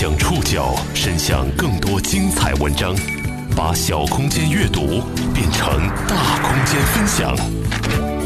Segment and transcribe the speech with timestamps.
[0.00, 2.94] 将触角伸向更多精彩文章，
[3.56, 5.02] 把小空间阅读
[5.34, 7.36] 变成大空间分享。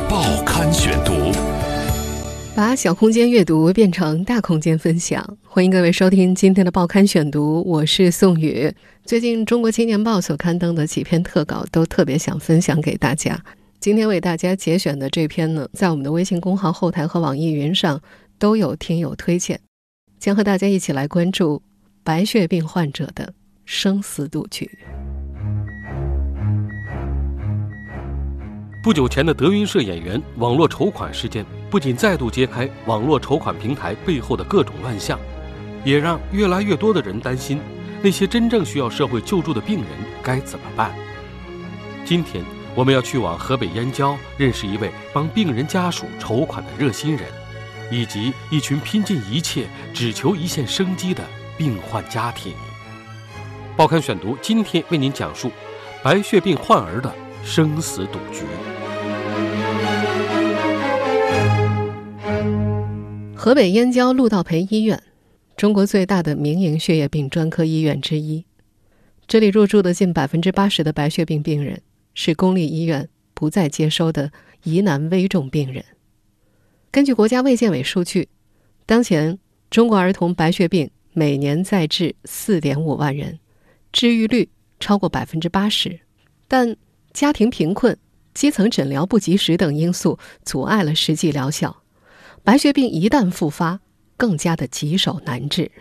[0.07, 1.33] 报刊选读，
[2.55, 5.27] 把小空间阅读变成大空间分享。
[5.45, 8.71] 欢迎各位收听今天的报刊选读，我是宋宇。
[9.07, 13.43] 最近《中国青年报》所刊登的几篇特稿，都特别想分享给大家。
[13.81, 17.99] 今天为大家节选的这篇呢，在我们的微信公号后台和网易云上
[18.39, 19.59] 都有听友推荐，
[20.23, 21.61] 将和大家一起来关注
[22.05, 24.71] 白血病患者的生死赌局。
[28.85, 35.19] 不久前的德云社演员网络筹款事件，不仅再度揭开网络筹款平台背后的各种乱象，
[35.85, 37.59] 也让越来越多的人担心，
[38.01, 39.87] 那些真正需要社会救助的病人
[40.23, 40.95] 该怎么办。
[42.05, 42.45] 今天。
[42.75, 47.27] 我们要去往河北燕郊，认识一位帮病人家属筹款的热心人，
[47.93, 51.23] 以及一群拼尽一切只求一线生机的
[51.59, 52.55] 病患家庭。
[53.77, 55.53] 报刊选读今天为您讲述
[56.03, 58.45] 白血病患儿的生死赌局。
[63.37, 65.03] 河北燕郊陆道培医院，
[65.57, 68.47] 中国最大的民营血液病专科医院之一，
[69.27, 71.83] 这里入住的近百分之八十的白血病病人。
[72.15, 74.31] 是公立医院不再接收的
[74.65, 75.83] 疑难危重病人。
[76.93, 78.29] 根据国家卫健委数据，
[78.85, 79.39] 当前
[79.71, 83.39] 中国儿童白血病每年在治四点五万人，
[83.93, 85.99] 治愈率超过百分之八十。
[86.47, 86.77] 但
[87.15, 87.97] 家庭贫困、
[88.35, 91.83] 基层诊疗不及时等因素阻碍了实际疗效。
[92.45, 93.81] 白血病一旦复发，
[94.19, 95.73] 更加的棘手难治。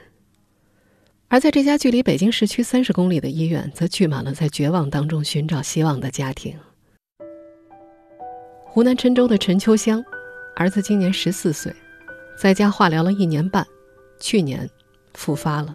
[1.27, 6.55] 而在这家距离北京市区三十公里的医院，则聚满了在绝望当中寻找希望的家庭。
[8.63, 10.01] 湖南郴州的陈秋香，
[10.61, 11.73] 儿子今年十四岁，
[12.37, 13.65] 在家化疗了一年半，
[14.19, 14.69] 去年
[15.15, 15.73] 复发了。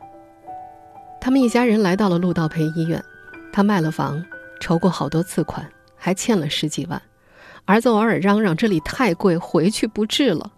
[1.20, 3.02] 他们一家人来到了陆道培医院，
[3.52, 4.24] 他卖了房，
[4.60, 7.02] 筹过好多次款，还欠了十几万。
[7.64, 10.52] 儿子偶尔嚷嚷这里太贵，回去不治了。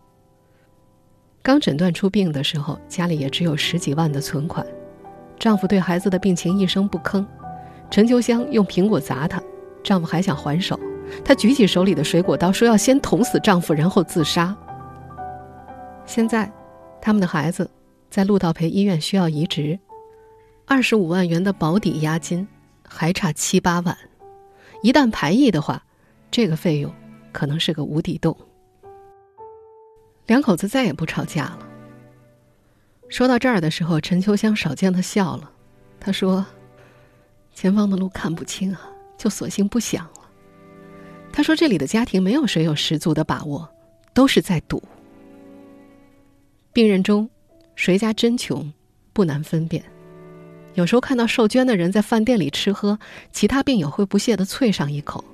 [1.42, 4.66] 刚诊断出病的时候，家里也只有十几万的存款。
[5.38, 7.24] 丈夫对孩子的病情一声不吭，
[7.90, 9.42] 陈秋香用苹果砸他，
[9.82, 10.78] 丈夫还想还手，
[11.24, 14.56] 她举起手里的水果刀，说要先捅死丈夫，然后自杀。
[16.06, 16.50] 现在，
[17.00, 17.70] 他们的孩子
[18.10, 19.78] 在陆道培医院需要移植，
[20.66, 22.46] 二十五万元的保底押金
[22.86, 23.96] 还差七八万，
[24.82, 25.82] 一旦排异的话，
[26.30, 26.92] 这个费用
[27.32, 28.36] 可能是个无底洞。
[30.26, 31.58] 两口子再也不吵架了。
[33.08, 35.50] 说到这儿的时候，陈秋香少见的笑了。
[36.00, 36.44] 她说
[37.54, 38.80] ：“前方的路看不清啊，
[39.16, 40.06] 就索性不想。”
[41.32, 43.68] 他说：“这里的家庭没有谁有十足的把握，
[44.12, 44.82] 都是在赌。
[46.72, 47.28] 病人中，
[47.76, 48.72] 谁家真穷，
[49.12, 49.82] 不难分辨。
[50.74, 52.98] 有时候看到受捐的人在饭店里吃喝，
[53.32, 55.24] 其他病友会不屑的啐上一口。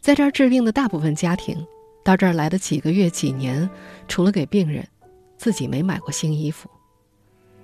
[0.00, 1.66] 在这儿治病的大部分家庭，
[2.04, 3.68] 到这儿来的几个月、几年，
[4.08, 4.86] 除了给病人。”
[5.38, 6.70] 自己没买过新衣服，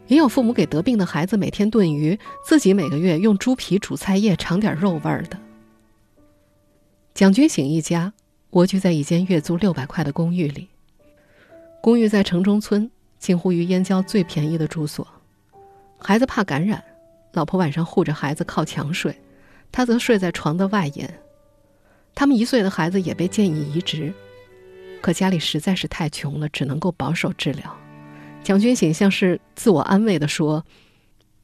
[0.09, 5.39] 也有父母给得病的孩子每天炖鱼，自己每个月用猪皮煮菜叶尝点肉味儿的。
[7.19, 8.13] 蒋军醒一家
[8.51, 10.69] 蜗居在一间月租六百块的公寓里，
[11.83, 15.05] 公寓在城中村，近乎于燕郊最便宜的住所。
[15.99, 16.81] 孩子怕感染，
[17.33, 19.21] 老婆晚上护着孩子靠墙睡，
[19.73, 21.13] 他则睡在床的外沿。
[22.15, 24.15] 他们一岁的孩子也被建议移植。
[25.03, 27.77] 可家里实在是太穷了，只能够保守治疗。
[28.45, 30.65] 蒋军醒像是自我安慰的说：“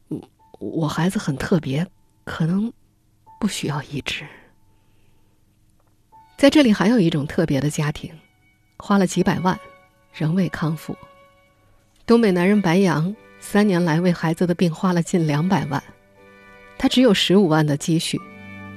[0.07, 0.21] 嗯，
[0.57, 1.85] 我孩子很特别，
[2.23, 2.71] 可能
[3.41, 4.23] 不需要移植。”
[6.37, 8.11] 在这里还有一种特别的家庭，
[8.77, 9.59] 花了几百万，
[10.13, 10.97] 仍未康复。
[12.05, 15.81] 东北男人白杨三年来为孩子的病花了近两百万，
[16.77, 18.19] 他只有十五万的积蓄，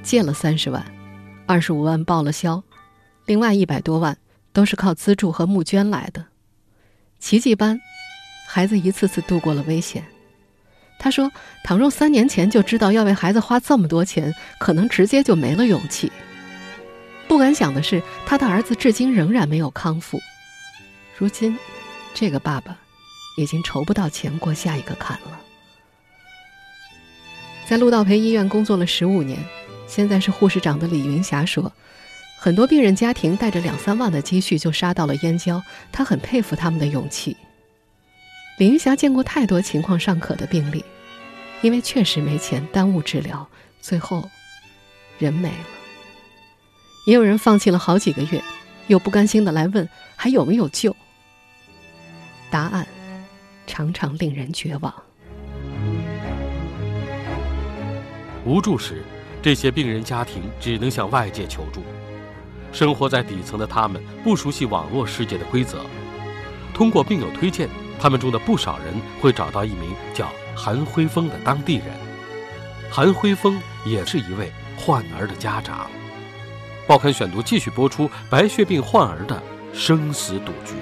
[0.03, 0.85] 借了三十万，
[1.45, 2.63] 二十五万报了销，
[3.25, 4.17] 另外一百多万。
[4.51, 6.25] 都是靠资助和募捐来的，
[7.19, 7.79] 奇迹般，
[8.47, 10.03] 孩子一次次度过了危险。
[10.97, 11.31] 他说
[11.63, 16.11] ：“倘若三年前就知道要为孩子花这么多钱，可能直接就没了勇气。”
[17.29, 20.19] 不敢想的是，他的儿子至今仍然没有康复。
[21.15, 21.55] 如今，
[22.13, 22.75] 这个爸爸
[23.37, 25.39] 已经筹不到钱过下一个坎了。
[27.67, 29.37] 在陆道培医院工作了十五年，
[29.87, 31.71] 现在是护士长的李云霞说。
[32.41, 35.61] 很多病人家庭带着两三万的积蓄就杀到了燕郊，
[35.91, 37.35] 她很佩服他们的勇气。
[38.57, 40.83] 李云霞见过太多情况尚可的病例，
[41.61, 43.47] 因为确实没钱耽误治疗，
[43.81, 44.27] 最后
[45.17, 45.78] 人没了。
[47.09, 48.39] 也有人放弃了好几个月，
[48.85, 50.95] 又不甘心的来问还有没有救。
[52.51, 52.87] 答案
[53.65, 54.93] 常常令人绝望。
[58.45, 59.03] 无助时，
[59.41, 61.81] 这些病人家庭只能向外界求助。
[62.71, 65.79] 生活在底层的他们不熟悉网络世界的规则，
[66.75, 67.67] 通过病友推荐，
[67.99, 71.87] 他们中的不少人会找到一名叫韩辉峰的当地人。
[72.91, 75.89] 韩辉峰也是一位患儿的家长。
[76.89, 80.73] 报刊选读继续播出白血病患儿的生死赌局。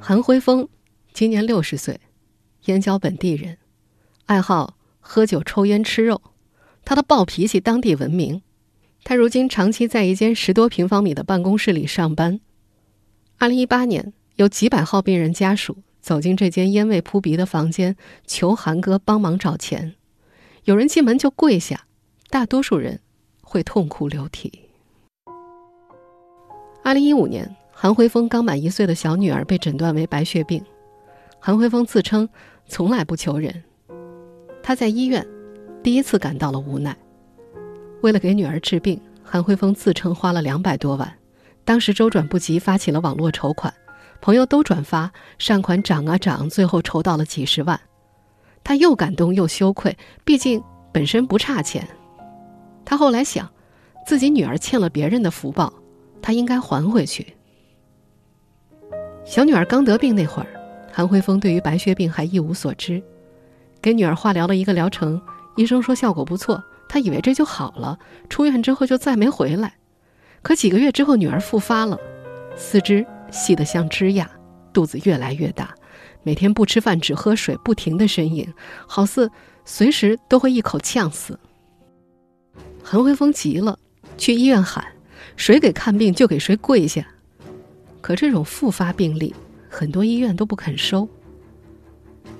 [0.00, 0.68] 韩辉峰
[1.12, 2.00] 今年六十岁，
[2.64, 3.56] 燕郊本地人，
[4.26, 6.20] 爱好喝酒、抽烟、吃肉。
[6.84, 8.42] 他的暴脾气当地闻名。
[9.04, 12.40] 他如今长期在一间十多平方米的办公室里上班。
[13.38, 17.94] 二零一八年，有几百号病人家属走进这间烟味扑鼻的房间，
[18.26, 19.94] 求韩哥帮忙找钱。
[20.64, 21.86] 有人进门就跪下，
[22.32, 22.98] 大多数人
[23.42, 24.50] 会痛哭流涕。
[26.82, 30.64] 二零一五年，韩辉峰刚满一岁的小女儿被诊断为白血病。
[31.38, 32.26] 韩辉峰自称
[32.66, 33.62] 从来不求人，
[34.62, 35.22] 他在医院。
[35.82, 36.96] 第一次感到了无奈。
[38.00, 41.12] 为了给女儿治病，韩辉峰自称花了两百多万，
[41.66, 43.70] 当时周转不及，发起了网络筹款，
[44.22, 47.78] 朋友都转发，善款涨啊涨，最后筹到了几十万。
[48.64, 49.94] 他又感动又羞愧，
[50.24, 50.64] 毕竟
[50.94, 51.86] 本身不差钱。
[52.84, 53.48] 他后来想，
[54.06, 55.72] 自己女儿欠了别人的福报，
[56.20, 57.34] 他应该还回去。
[59.24, 60.48] 小女儿刚得病那会儿，
[60.92, 63.02] 韩辉峰对于白血病还一无所知，
[63.80, 65.20] 给女儿化疗了一个疗程。
[65.56, 67.98] 医生说效果不错，他以为这就好了。
[68.28, 69.74] 出院之后就再没回来。
[70.42, 71.96] 可几个月之后，女儿复发了，
[72.56, 74.26] 四肢细得像枝桠，
[74.72, 75.74] 肚子越来越大，
[76.22, 78.52] 每天不吃饭只喝水，不停的呻吟，
[78.88, 79.30] 好似
[79.64, 81.38] 随时都会一口呛死。
[82.82, 83.78] 韩辉峰急了，
[84.18, 84.84] 去医院喊
[85.36, 87.06] ：“谁给看病就给谁跪下。”
[88.02, 89.34] 可这种复发病例，
[89.70, 91.08] 很多医院都不肯收。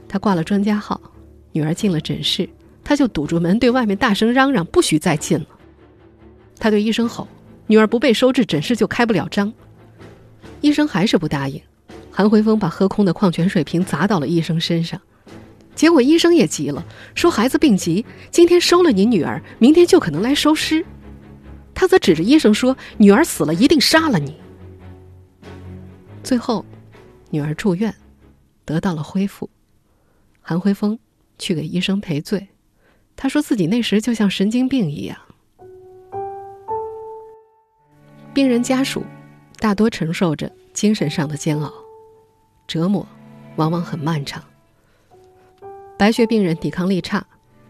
[0.08, 1.00] 他挂了专家号，
[1.52, 2.48] 女儿进了诊室。
[2.84, 5.46] 他就堵住门，对外面大声嚷嚷：“不许再进了！”
[6.58, 7.28] 他对医生吼
[7.68, 9.52] ：“女儿不被收治，诊室就开不了张。”
[10.60, 11.62] 医生还是不答应。
[12.10, 15.00] 韩辉峰把喝空的矿泉水瓶砸到了医生身上，
[15.74, 16.84] 结果医生也急了，
[17.14, 20.84] 说：“孩子病急，今天收了你女儿，明天就可能来收尸。”
[21.74, 24.36] 他则指着医生说：“女儿死了，一定杀了你。”
[26.22, 26.64] 最后，
[27.30, 27.94] 女儿住院，
[28.64, 29.48] 得到了恢复。
[30.40, 30.98] 韩辉峰
[31.38, 32.48] 去给医生赔罪。
[33.16, 35.16] 他说自己那时就像神经病一样。
[38.34, 39.04] 病人家属
[39.58, 41.72] 大多承受着精神上的煎熬，
[42.66, 43.06] 折磨
[43.56, 44.42] 往往很漫长。
[46.02, 47.24] 白血病人抵抗力差，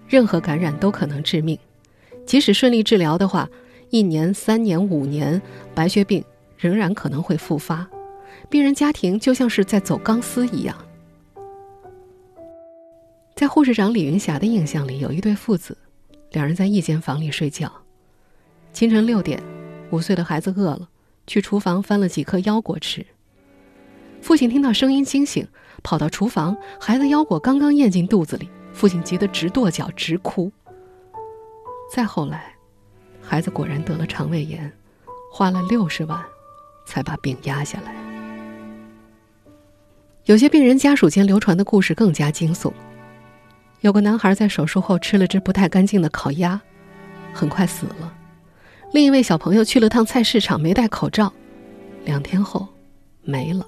[0.08, 1.58] 任何感染都可能致命。
[2.25, 3.46] 即使顺利治疗的话，
[3.90, 5.43] 一年、三年、五年，
[5.75, 6.25] 白血病
[6.56, 7.87] 仍然可能会复发。
[8.49, 10.75] 病人家庭就像是在走钢丝一样。
[13.37, 15.76] 在护士长李云霞的印象里，有一对父子，
[16.31, 17.70] 两人在一间房里睡觉。
[18.73, 19.43] 清晨六点，
[19.90, 20.88] 五岁的孩子饿了，
[21.26, 23.05] 去厨房翻了几颗腰果吃。
[24.23, 25.46] 父亲听到声音惊醒，
[25.82, 30.50] 跑到厨房，孩子腰果刚刚咽进肚子里，父亲急得直跺脚，直哭。
[31.94, 32.55] 再后来，
[33.20, 34.73] 孩子果然得了肠胃炎，
[35.31, 36.23] 花了六十万，
[36.87, 37.94] 才把病压下来。
[40.25, 42.72] 有些病人家属间流传的故事更加惊悚。
[43.81, 46.60] 有个男孩在手术后吃了只不太干净的烤鸭，
[47.34, 48.15] 很快死了。
[48.93, 51.32] 另一位小朋友去了趟菜市场，没戴口罩，
[52.05, 52.69] 两天后
[53.22, 53.67] 没了。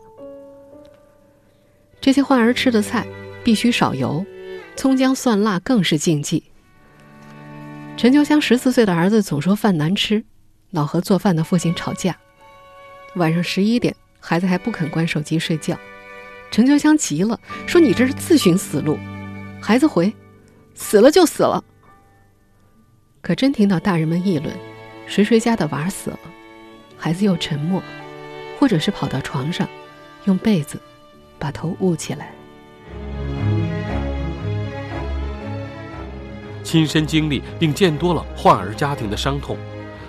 [2.05, 3.07] 这些患儿吃的菜
[3.43, 4.27] 必须少油，
[4.77, 6.45] 葱姜蒜辣更是禁忌。
[7.97, 10.23] 陈秋香十四岁的儿子总说饭难吃，
[10.71, 12.15] 老和做饭的父亲吵架。
[13.15, 15.79] 晚上十一点，孩子还不肯关手机睡觉，
[16.51, 18.99] 陈秋香急了，说：“你这是自寻死路。”
[19.59, 20.13] 孩子回
[20.77, 21.65] ：“死了就死了。”
[23.23, 24.55] 可真听到大人们议论
[25.09, 26.19] ：“谁谁家的娃死了？”
[27.01, 27.83] 孩子又沉默，
[28.61, 29.67] 或者是跑到床上，
[30.27, 30.79] 用被子
[31.39, 32.33] 把头捂起来。
[36.63, 39.57] 亲身经历并见多了患儿家庭的伤痛，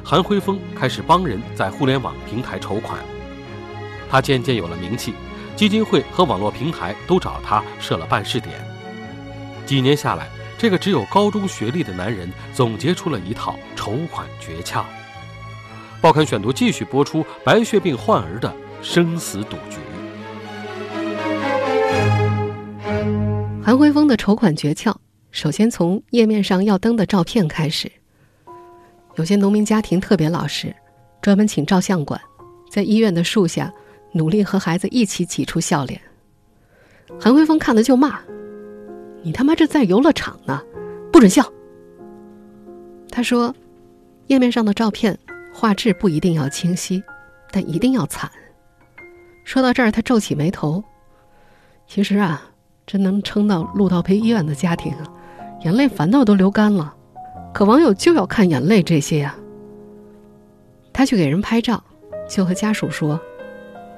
[0.03, 2.99] 韩辉峰开始帮人在互联网平台筹款。
[4.09, 5.13] 他渐渐有了名气，
[5.55, 8.55] 基金会和网络平台都找他设了办事点。
[9.65, 14.83] 几年下来，这个只有高中学历的男人总结出了一套筹款诀窍。
[16.01, 19.77] 报刊选读继续播出白血病患儿的生死赌局。
[23.65, 24.93] 韩辉峰的筹款诀窍，
[25.31, 27.91] 首先从页面上要登的照片开始。
[29.15, 30.71] 有些农民家庭特别老实，
[31.19, 32.21] 专门请照相馆，
[32.69, 33.73] 在医院的树下
[34.11, 35.99] 努力和孩子一起挤出笑脸。
[37.19, 38.19] 韩辉峰看了就骂
[39.25, 40.61] ：“你他妈这在游乐场呢，
[41.11, 41.51] 不准笑！”
[43.09, 43.51] 他说
[44.29, 45.17] ：“页面上的照片
[45.51, 47.03] 画质不一定要清晰，
[47.49, 48.29] 但一定要惨。”
[49.43, 50.83] 说到这儿，他皱起眉头。
[51.87, 52.51] 其实啊，
[52.85, 55.07] 真能撑到陆道培医院的家庭啊，
[55.63, 56.95] 眼泪反倒都流干了。
[57.53, 59.35] 可网友就要看眼泪这些呀。
[60.93, 61.83] 他去给人拍照，
[62.29, 63.19] 就和家属说：“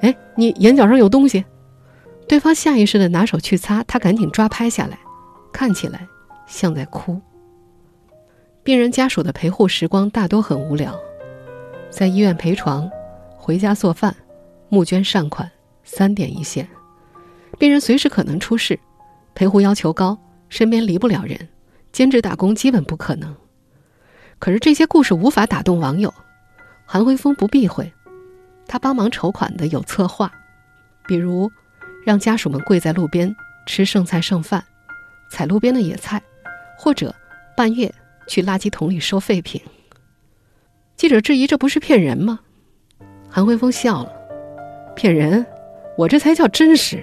[0.01, 1.44] 哎，你眼角上有东西。”
[2.27, 4.98] 对方下意识的拿手去擦，他赶紧抓拍下来，
[5.51, 6.08] 看起来
[6.46, 7.20] 像在哭。
[8.63, 10.94] 病人家属的陪护时光大多很无聊，
[11.89, 12.89] 在医院陪床，
[13.38, 14.15] 回家做饭，
[14.70, 15.50] 募捐善款，
[15.84, 16.67] 三点一线。
[17.58, 18.80] 病人随时可能出事，
[19.34, 20.18] 陪护要求高，
[20.50, 21.48] 身边离不了人，
[21.92, 23.36] 兼职打工基本不可能。
[24.40, 26.14] 可是这些故事无法打动网友，
[26.86, 27.92] 韩辉峰不避讳，
[28.68, 30.32] 他帮忙筹款的有策划，
[31.08, 31.52] 比如
[32.06, 33.36] 让家属们跪在路边
[33.66, 34.64] 吃剩菜剩饭，
[35.32, 36.22] 采路边的野菜，
[36.78, 37.14] 或者
[37.56, 37.94] 半夜。
[38.30, 39.62] 去垃圾桶里收废品。
[40.98, 42.42] 记者质疑：“这不是骗人吗？”
[43.32, 44.12] 韩辉峰笑了
[44.98, 45.46] ：“骗人？
[45.98, 47.02] 我这才叫真实。”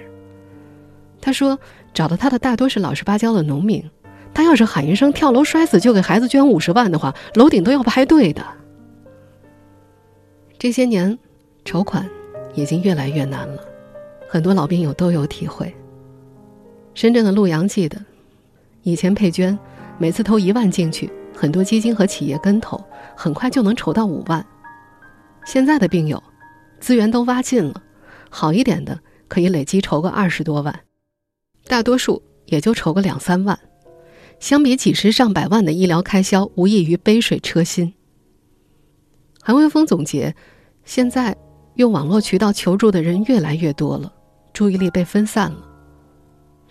[1.25, 1.57] 他说
[1.91, 3.89] ：“找到他的大多是老实巴交的农民，
[4.31, 8.45] 他要是喊一声跳楼摔死就给孩子捐五十万的话，楼顶都要排队的。”
[10.59, 11.17] 这些年，
[11.65, 12.07] 筹款
[12.53, 13.59] 已经越来越难了，
[14.29, 15.73] 很多老病友都有体会。
[16.93, 17.99] 深圳的陆阳记得，
[18.83, 19.57] 以前配捐。
[19.97, 22.79] 每次投一万进去，很多基金和企业跟投，
[23.15, 24.45] 很快就能筹到五万。
[25.43, 26.21] 现在的病友，
[26.79, 27.81] 资源都挖尽了，
[28.29, 30.81] 好一点的可以累积筹个二十多万，
[31.67, 33.59] 大多数也就筹个两三万。
[34.39, 37.93] 相比几十上百万的医疗开销，无异于杯水车薪。
[39.41, 40.35] 韩文峰总结：
[40.83, 41.35] 现在
[41.75, 44.11] 用网络渠道求助的人越来越多了，
[44.53, 45.57] 注意力被分散了。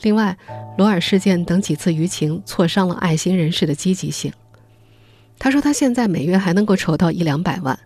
[0.03, 0.37] 另外，
[0.77, 4.33] 罗尔事件等几次舆情挫伤了爱心人士的积极性。
[5.39, 7.79] 他说，他现在每月还能够筹到一两百万，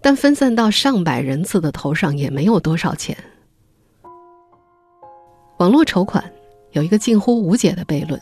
[0.00, 3.16] 但分散到上百人次的头上也没有多少钱。
[5.58, 6.32] 网络筹款
[6.72, 8.20] 有一个近乎无解的悖论：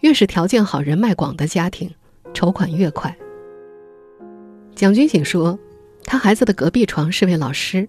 [0.00, 1.90] 越是条件好、人脉广的家庭，
[2.32, 3.14] 筹款越快。
[4.74, 5.58] 蒋军醒说，
[6.04, 7.88] 他孩子的隔壁床是位老师，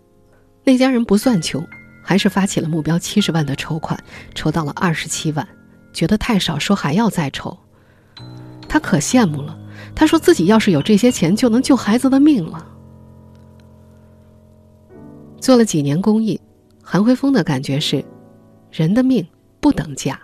[0.63, 1.65] 那家人不算穷。
[2.07, 3.99] 还是发起了目标七十万的筹款，
[4.35, 5.47] 筹到了二十七万，
[5.91, 7.57] 觉得太少，说还要再筹。
[8.69, 9.57] 他可羡慕了，
[9.95, 12.63] 他说自己要是有这些钱，就能救孩子的命了。
[15.39, 16.39] 做了几年公益，
[16.83, 18.05] 韩辉峰的感觉是，
[18.69, 19.27] 人的命
[19.65, 20.19] 不等价。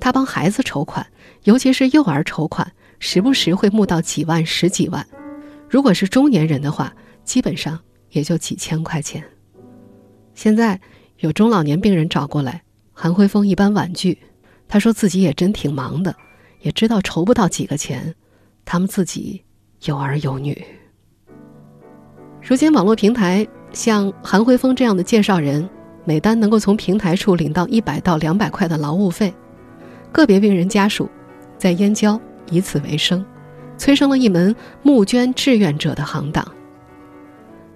[0.00, 1.06] 他帮孩子筹款，
[1.44, 5.04] 尤其是幼儿筹款，时不时会募到几万、十几万；
[5.68, 6.90] 如果是中年人的话，
[7.24, 7.78] 基本上
[8.08, 9.22] 也就几千块钱。
[10.32, 10.80] 现在
[11.18, 12.62] 有中老年病人找过来，
[12.94, 14.16] 韩辉峰一般婉拒。
[14.66, 16.16] 他说自己也真挺忙的，
[16.62, 18.14] 也知道筹不到几个钱，
[18.64, 19.44] 他们自己
[19.84, 20.64] 有儿有女。
[22.40, 25.68] 如今网络平台像韩辉峰这样的介绍人，
[26.08, 29.34] 每单能够从平台处领到一百到两百块的劳务费，
[30.10, 31.06] 个别病人家属
[31.58, 32.18] 在燕郊
[32.50, 33.22] 以此为生，
[33.76, 36.42] 催生了一门募捐志愿者的行当。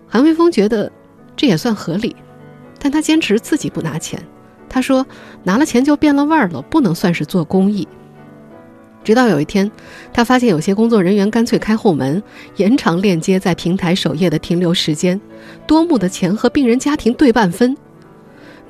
[0.08, 0.90] 韩卫峰觉得
[1.36, 2.16] 这也算合理。
[2.78, 4.18] 但他坚持自己不拿钱，
[4.66, 5.06] 他说
[5.42, 7.86] 拿了钱就变了味儿了，不能算是做公益。
[9.04, 9.70] 直到有一天，
[10.10, 12.22] 他发现有些工作人员干脆开后门，
[12.56, 15.20] 延长链接在平台首页的停留时间，
[15.66, 17.76] 多募的钱和病人家庭对半分。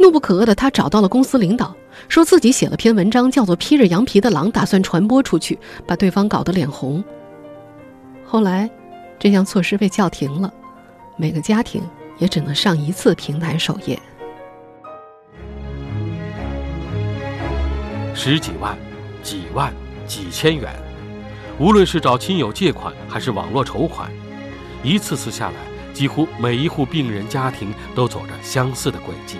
[0.02, 1.75] 怒不可遏的他找到了公司领导，
[2.09, 5.56] 说自己写了篇文章，叫做《披着羊皮的狼》，打算传播出去，
[5.87, 7.02] 把对方搞得脸红。
[8.25, 8.68] 后来，
[9.18, 10.52] 这项措施被叫停了，
[11.16, 11.80] 每个家庭。
[12.18, 13.99] 也只能上一次平台首页。
[18.14, 18.78] 十几万、
[19.25, 19.75] 几万、
[20.06, 20.73] 几千元，
[21.59, 24.09] 无论是找亲友借款还是网络筹款，
[24.85, 25.56] 一次次下来，
[25.92, 29.38] 几乎每一户病人家庭都走着相似的轨迹。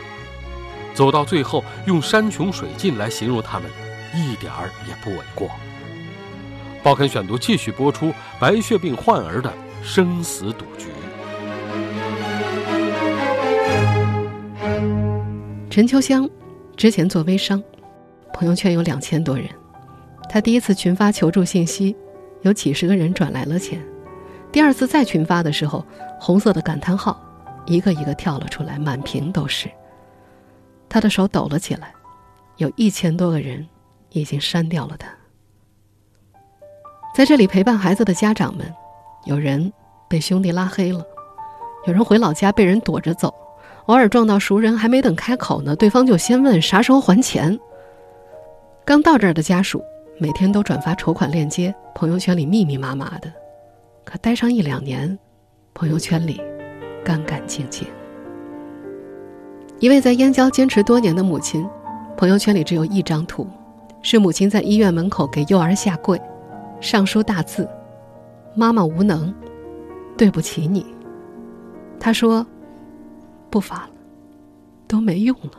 [0.95, 3.69] 走到最后，用山穷水尽来形容他们，
[4.15, 5.51] 一点儿也不为过。
[6.83, 10.89] 报刊选读继续播出白血病患儿的生死赌局。
[15.71, 16.29] 陈秋香
[16.77, 17.63] 之前做微商，
[18.35, 19.47] 朋友圈有两千多人。
[20.29, 21.97] 他第一次群发求助信息，
[22.43, 23.83] 有几十个人转来了钱。
[24.51, 25.87] 第二次再群发的时候，
[26.21, 27.19] 红色的感叹号
[27.65, 29.71] 一个一个跳了出来，满屏都是。
[30.93, 31.95] 他的手抖了起来，
[32.59, 33.67] 有一千多个人
[34.11, 35.09] 已经删掉了他。
[37.17, 38.71] 在这里陪伴孩子的家长们，
[39.25, 39.73] 有人
[40.07, 41.03] 被兄弟拉黑了，
[41.87, 43.33] 有人回老家被人躲着走。
[43.87, 47.59] 偶尔撞到熟人，还没等开口呢，对方就先问啥时候还钱。
[48.85, 49.83] 刚到这儿的家属
[50.19, 53.33] 每天都转发筹款链接，朋友圈里密密麻麻的，
[54.05, 55.19] 可待上一两年，
[55.73, 56.39] 朋友圈里
[57.03, 57.89] 干干净净。
[59.83, 61.69] 一位在燕郊坚持多年的母亲，
[62.17, 63.45] 朋友圈里只有一张图，
[64.01, 66.23] 是母亲在医院门口给幼儿下跪，
[66.81, 67.69] 上书大字
[68.55, 69.35] ：“妈妈无能，
[70.17, 70.87] 对不起你。”
[71.99, 72.47] 她说
[73.51, 73.91] ：“不发了，
[74.87, 75.51] 都没用了。”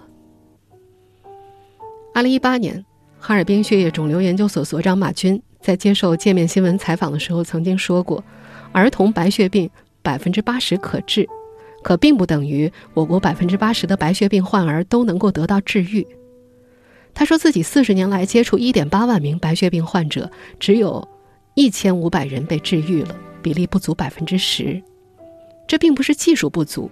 [2.15, 2.85] 二零一八年，
[3.19, 8.23] 哈尔滨血液肿瘤研究所所长马军在接受界面新闻采访的时候曾经说过
[8.71, 9.69] ：“儿童白血病
[10.01, 11.27] 百分之八十可治。”
[11.83, 16.07] 可并不等于我国百分之八十的白血病患儿都能够得到治愈。
[17.13, 21.07] 他说自己四十年来接触一点八万名白血病患者，只有
[21.53, 24.81] 一千五百人被治愈了，比例不足百分之十。
[25.67, 26.89] 这并不是技术不足，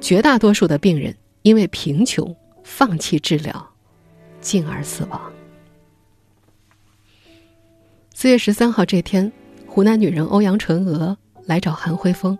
[0.00, 3.68] 绝大多数的病人因为贫穷放弃治疗，
[4.40, 5.20] 进而死亡。
[8.14, 9.30] 四月十三号这天，
[9.66, 12.38] 湖南女人欧阳纯娥来找韩辉峰，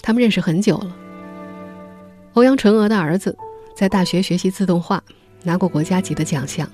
[0.00, 0.96] 他们认识很久了。
[2.36, 3.34] 欧阳纯娥的儿子
[3.74, 5.02] 在大学学习自动化，
[5.42, 6.70] 拿过国家级的奖项。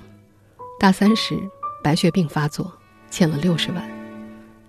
[0.77, 1.39] 大三时
[1.81, 2.69] 白血病发作，
[3.09, 3.81] 欠了六十万，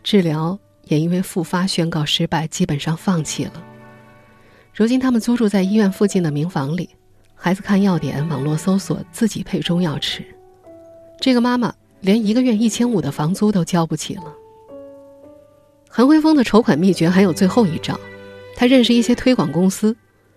[0.04, 3.52] 治疗也因为复发宣告失败，基本上放弃了。
[4.72, 6.88] 如今他们租住在医院附近的民房里，
[7.34, 10.24] 孩子看药点，网络搜索，自己配中药吃。
[11.20, 14.32] 这个妈妈连一个月一千五的房租都交不起了。
[15.88, 17.98] 韩辉峰的筹款秘诀还有最后一招，
[18.54, 19.96] 他认识一些推广公司。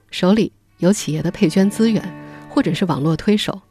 [0.09, 2.01] 手里有企业的配捐资源，
[2.49, 3.61] 或者是网络推手，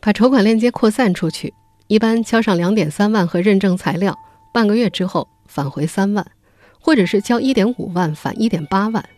[0.00, 1.52] 把筹款链接扩散出去。
[1.88, 4.18] 一般交上两点三万和认证材料，
[4.52, 6.26] 半个月之后返回三万，
[6.80, 9.08] 或者是交一点五万返一点八万。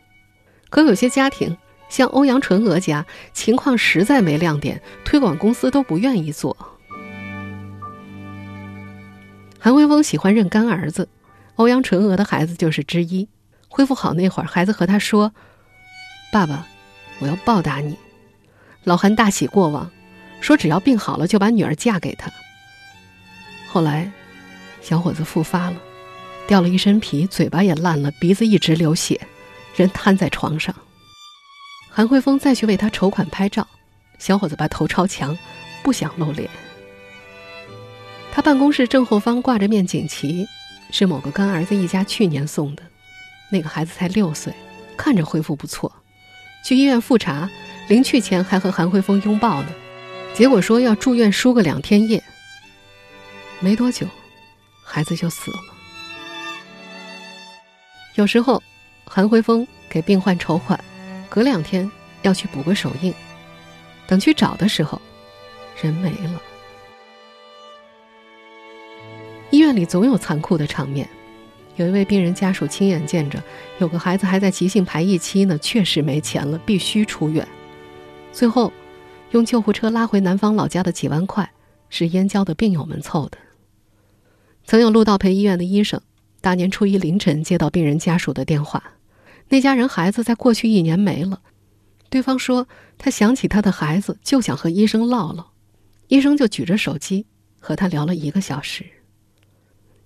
[0.68, 1.56] 可有些家庭
[1.88, 6.54] 像欧阳纯娥家，情况实在没亮点，推广公司都不愿意做。
[9.58, 11.08] 韩辉峰喜欢认干儿子，
[11.54, 13.28] 欧阳纯娥的孩子就是之一。
[13.68, 15.32] 恢复好那会儿，孩子和他说。
[16.30, 16.66] 爸爸，
[17.20, 17.96] 我要报答你。
[18.84, 19.90] 老韩大喜过望，
[20.40, 22.30] 说只要病好了就把女儿嫁给他。
[23.68, 24.10] 后来，
[24.80, 25.76] 小伙子复发了，
[26.46, 29.20] 掉了一身皮，嘴巴也烂了，鼻子一直流血，
[29.74, 30.74] 人瘫在床上。
[31.90, 33.66] 韩慧峰再去为他筹款拍照，
[34.18, 35.36] 小伙子把头朝墙，
[35.82, 36.48] 不想露脸。
[38.32, 40.46] 他办公室正后方挂着面锦旗，
[40.90, 42.82] 是某个干儿子一家去年送的，
[43.50, 44.54] 那个孩子才六岁，
[44.96, 45.92] 看着恢复不错。
[46.64, 47.48] 去医院复查，
[47.88, 49.68] 临去前还和韩辉峰拥抱呢，
[50.34, 52.22] 结果说要住院输个两天液。
[53.60, 54.06] 没多久，
[54.84, 55.58] 孩子就死了。
[58.14, 58.62] 有时候，
[59.04, 60.78] 韩辉峰给病患筹款，
[61.28, 61.90] 隔两天
[62.22, 63.14] 要去补个手印，
[64.06, 65.00] 等去找的时候，
[65.80, 66.42] 人没了。
[69.50, 71.08] 医院里总有残酷的场面。
[71.78, 73.40] 有一位病人家属亲眼见着，
[73.78, 77.46] 有个孩子还在急性排异期呢，确实没钱了，必须出院。
[78.32, 78.72] 最后，
[79.30, 81.48] 用救护车拉回南方老家的几万块，
[81.88, 83.38] 是燕郊的病友们凑的。
[84.64, 86.02] 曾有陆道培医院的医生，
[86.40, 88.82] 大年初一凌晨接到病人家属的电话，
[89.48, 91.40] 那家人孩子在过去一年没了。
[92.10, 92.66] 对方说
[92.98, 95.52] 他想起他的孩子，就想和医生唠唠。
[96.08, 97.26] 医生就举着手机
[97.60, 98.84] 和他聊了一个小时。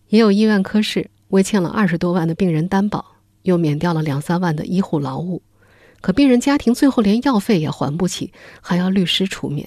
[0.08, 1.08] 也有医院科室。
[1.32, 3.02] 为欠了二十多万的病人担保，
[3.42, 5.40] 又免掉了两三万的医护劳务，
[6.02, 9.66] 可病人家庭最后连药费也还不起，还要律师出面。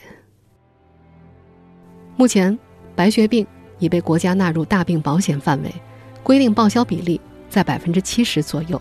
[2.15, 2.57] 目前，
[2.95, 3.47] 白血病
[3.79, 5.73] 已被国家纳入大病保险范围，
[6.21, 8.79] 规定报销比例在百分之七十左右。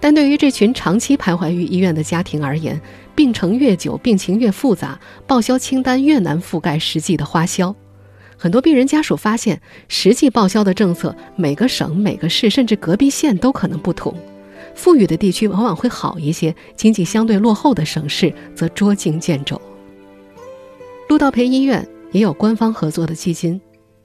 [0.00, 2.80] 但对于这群长期徘徊于医院的家庭而言，
[3.14, 7.72] 病程越久，病情越复杂，报销清单越难覆盖实际的花销。
[8.42, 14.14] 很多病人家属发现，实际报销的政策，每个省、每个市，甚至隔壁县都可能不同。
[14.74, 19.60] 富裕的地区往往会好一些，经济相对落后的省市则捉襟见肘。
[21.10, 23.60] 陆道培医院也有官方合作的基金，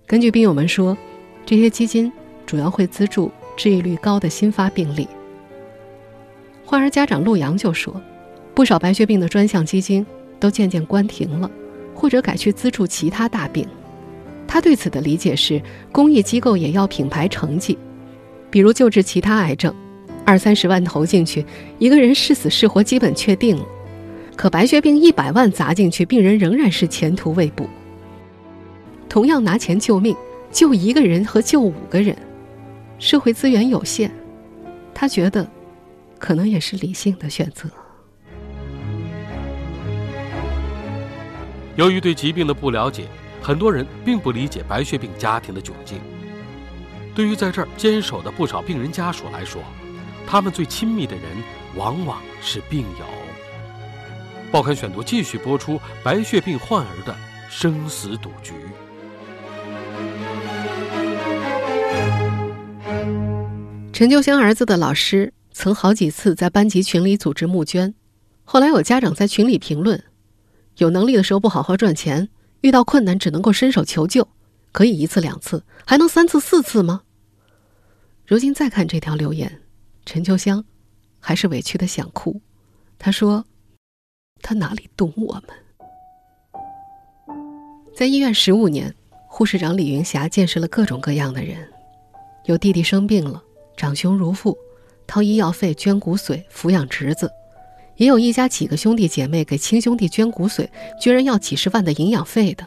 [0.05, 0.97] 根据病友们说，
[1.45, 2.11] 这些基金
[2.45, 5.07] 主要会资助治愈率高的新发病例。
[6.65, 8.01] 患儿家长陆阳就说，
[8.53, 10.05] 不少白血病的专项基金
[10.41, 11.49] 都渐渐关停了，
[11.93, 13.65] 或者改去资助其他大病。
[14.55, 17.77] 他对此的理解是，公益机构也要品牌成绩，
[18.49, 19.75] 比如救治其他癌症，
[20.25, 21.45] 二三十万投进去，
[21.77, 23.65] 一个人是死是活基本确定了。
[24.37, 27.67] 可白血病一百万砸进去，病人仍然是前途未卜。
[29.09, 30.15] 同样拿钱救命，
[30.53, 32.15] 救一个人和救五个人，
[32.97, 34.09] 社会资源有限，
[34.93, 35.45] 他觉得，
[36.17, 37.69] 可能也是理性的选择。
[41.75, 43.03] 由于对疾病的不了解，
[43.45, 45.99] 很多人并不理解白血病家庭的窘境。
[47.13, 49.61] 对于在这儿坚守的不少病人家属来说，
[50.25, 51.23] 他们最亲密的人
[51.75, 53.05] 往往是病友。
[54.51, 57.15] 报刊选读继续播出白血病患儿的
[57.47, 58.53] 生死赌局。
[63.93, 67.93] 陈秋香儿子的老师曾好几次在班级群里组织募捐，
[68.43, 70.03] 后来有家长在群里评论
[70.77, 72.29] ：“有能力的时候不好好赚钱，
[72.61, 74.27] 遇到困难只能够伸手求救，
[74.71, 77.03] 可以一次两次，还能三次四次吗？”
[78.25, 79.61] 如今再看这条留言，
[80.05, 80.65] 陈秋香
[81.19, 82.41] 还是委屈的想哭。
[82.97, 83.45] 他说
[84.41, 85.43] ：“他哪里懂我们？”
[87.95, 88.95] 在医院十五年，
[89.27, 91.71] 护士长李云霞见识了各种各样的人，
[92.45, 93.43] 有弟弟生病了。
[93.77, 94.57] 长兄如父，
[95.05, 97.27] 掏医药费、捐骨髓抚养侄子；
[97.97, 100.67] 也有一家几个兄弟姐妹给亲兄弟捐骨髓，
[100.99, 102.65] 居然要几十万的营养费的。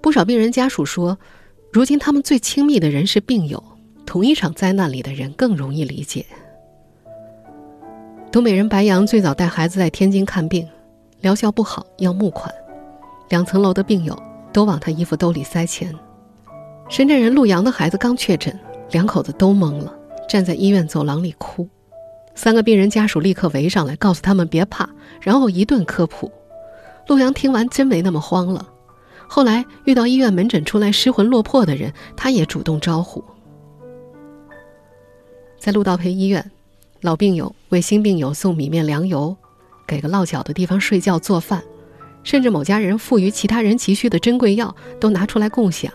[0.00, 1.18] 不少病人家属说，
[1.72, 3.62] 如今他们最亲密的人是病友，
[4.06, 6.24] 同一场灾难里的人更容易理解。
[8.30, 10.68] 东北人白杨最早带孩子在天津看病，
[11.20, 12.54] 疗效不好要募款，
[13.28, 14.16] 两层楼的病友
[14.52, 15.94] 都往他衣服兜里塞钱。
[16.88, 18.58] 深圳人陆阳的孩子刚确诊。
[18.92, 19.94] 两口子都懵了，
[20.26, 21.68] 站在医院走廊里哭。
[22.38, 24.88] 三个病人家属立刻围上来，告诉他们别怕，
[25.20, 26.30] 然后一顿科普。
[27.08, 28.64] 陆阳听完真没那么慌了。
[29.26, 33.24] 后来遇到医院门诊出来失魂落魄的人，他也主动招呼。
[35.58, 36.48] 在陆道培医院，
[37.00, 39.36] 老病友为新病友送米面粮油，
[39.84, 41.60] 给个落脚的地方睡觉做饭，
[42.22, 45.92] 甚至某家人赋予其他人急需的珍贵药都拿出来共享。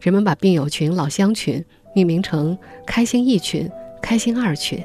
[0.00, 1.64] 人们把病友群、老乡群。
[1.92, 2.56] 命名成
[2.86, 3.68] “开心一群
[4.00, 4.80] ”“开心二群”。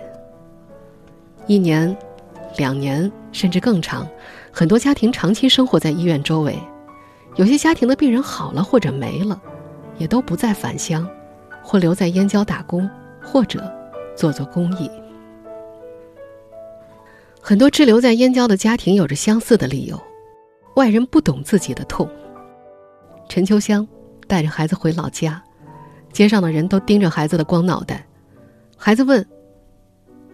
[1.48, 1.96] 一年、
[2.58, 4.08] 两年，甚至更长，
[4.52, 6.58] 很多家庭长期生活在医院周围。
[7.36, 9.42] 有些家庭的病人好了或者没了，
[9.98, 11.08] 也都不再返乡，
[11.62, 12.90] 或留在燕郊打工，
[13.22, 13.62] 或者
[14.16, 14.90] 做做公益。
[17.42, 20.02] 很多滞留在燕郊的家庭有着相似的理由：
[20.76, 22.10] 外人不懂自己的痛。
[23.30, 23.88] 陈秋香
[24.28, 25.42] 带着孩子回老家。
[26.12, 28.08] 街上的人都盯着孩子的光脑袋，
[28.78, 29.28] 孩子问：“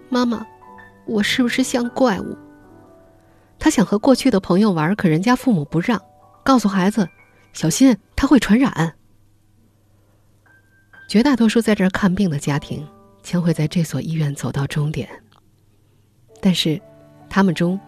[0.10, 0.46] 妈妈，
[1.06, 2.38] 我是不是像怪物？”
[3.60, 6.02] 他想和过去的朋友玩，可人家父母不让，
[6.44, 7.08] 告诉孩子
[7.54, 8.96] ：“小心，他会传染。”
[11.08, 12.88] 绝大多数在这儿看病的家庭
[13.22, 15.10] 将会在这所医院走到终点，
[16.42, 16.82] 但是，
[17.30, 17.80] 他们中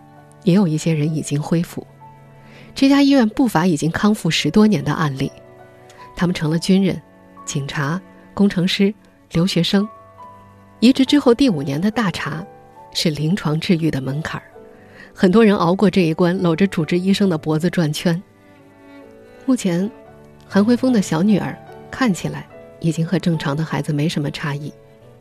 [0.43, 1.87] 也有一些人已经恢复。
[2.75, 5.31] 这家医院不乏已经康复十多年的案例，
[6.15, 7.01] 他们成了军人。
[7.45, 8.01] 警察、
[8.33, 8.93] 工程师、
[9.31, 9.87] 留学生，
[10.79, 12.45] 移植之后第五年的大查，
[12.93, 14.47] 是临床治愈的门槛儿。
[15.13, 18.21] 很多人熬过这一关，搂着主治医生的脖子转圈。
[19.45, 19.89] 目前，
[20.47, 21.57] 韩辉峰的小女儿
[21.91, 22.47] 看起来
[22.79, 24.73] 已经和正常的孩子没什么差异，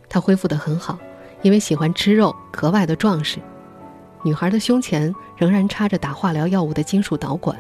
[0.09, 0.99] 她恢复得很好，
[1.43, 3.39] 因为喜欢吃肉，格外的壮实。
[4.23, 7.59] 女孩的胸前仍然插着打化疗药物的金属导管，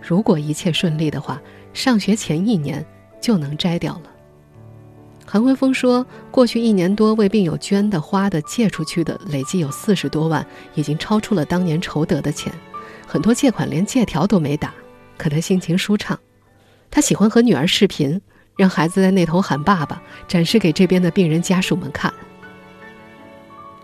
[0.00, 1.40] 如果一切顺利的话，
[1.72, 2.84] 上学前一年。
[3.20, 4.02] 就能摘掉了。
[5.30, 12.50] 韩辉峰说，过去一年多为病友捐的、花的、借出去的，累计有四十多万，已经超出了当年筹得的钱。
[13.06, 14.72] 很多借款连借条都没打，
[15.18, 16.18] 可他心情舒畅。
[16.90, 18.18] 他喜欢和女儿视频，
[18.56, 22.10] 让孩子在那头喊爸爸，展示给这边的病人家属们看。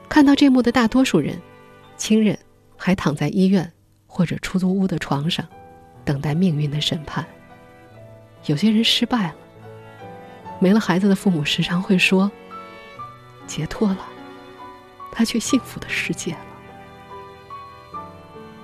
[0.09, 1.39] 看到这幕的大多数人，
[1.99, 2.39] 亲人
[2.75, 3.71] 还躺在医院
[4.07, 5.47] 或者出租屋的床上，
[6.07, 7.23] 等待命运的审判。
[8.47, 9.35] 有些人失败了，
[10.59, 12.31] 没了孩子的父母时常会说
[13.47, 13.99] ：“解脱了，
[15.13, 16.39] 他去幸福的世界了。”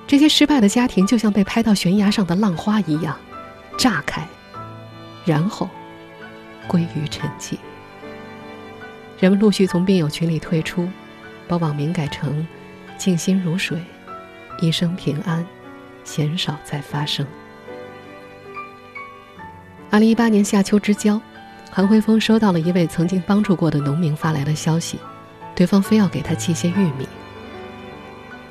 [0.07, 3.17] 这些失败的家庭就像被拍到悬崖上的浪花一样，
[3.79, 4.27] 炸开，
[5.25, 5.69] 然后
[6.67, 7.57] 归于沉寂。
[9.19, 10.89] 人们陆续从病友群里退出，
[11.47, 12.47] 把网名改成
[12.99, 13.79] “静心如水，
[14.61, 15.47] 一生平安，
[16.03, 17.25] 鲜少再发生。”
[19.91, 21.21] 二零一八年夏秋之交，
[21.73, 24.99] 韩辉峰收到了一位曾经帮助过的农民发来的消息，
[25.55, 27.09] 对方非要给他寄些玉米。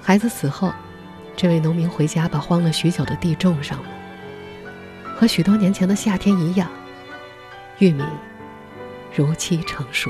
[0.01, 0.73] 孩子死后，
[1.35, 3.89] 这位农民回家把荒了许久的地种上了，
[5.17, 6.69] 和许多年前的夏天一样，
[7.79, 8.03] 玉米
[9.13, 10.09] 如期成熟。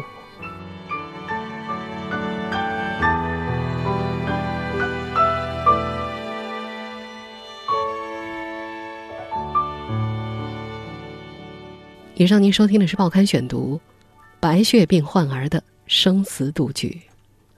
[12.19, 13.77] 以上您收听的是《报刊选读》，
[14.41, 16.99] 白血病患儿的生死赌局。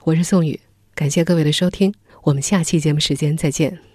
[0.04, 0.60] 我是宋宇，
[0.94, 3.91] 感谢各位的收听，我们下期节目时间再见。